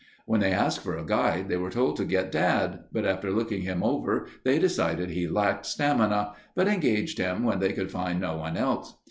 [0.25, 3.61] When they asked for a guide, they were told to get Dad, but after looking
[3.61, 8.37] him over they decided he lacked stamina, but engaged him when they could find no
[8.37, 8.95] one else.